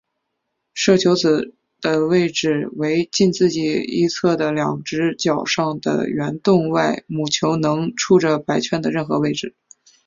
[0.73, 9.53] 射球子的位置为近自己一侧的两只角上的圆洞外母球能触着白圈的任何位置。